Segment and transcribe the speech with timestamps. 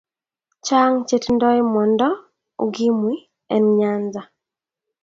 [0.65, 2.07] Chan che tindo mwonda
[2.65, 3.11] ukimu
[3.55, 4.21] en nyanza